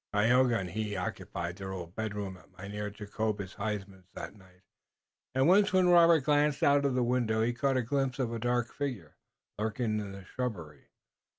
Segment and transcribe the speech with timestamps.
[0.15, 4.63] Tayoga and he occupied their old bedroom at Mynheer Jacobus Huysman's that night,
[5.35, 8.39] and once when Robert glanced out of the window he caught a glimpse of a
[8.39, 9.15] dark figure
[9.59, 10.87] lurking in the shrubbery.